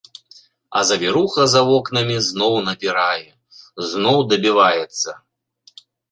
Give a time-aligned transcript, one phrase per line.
[0.77, 3.27] А завіруха за вокнамі зноў напірае,
[3.91, 5.11] зноў дабіваецца.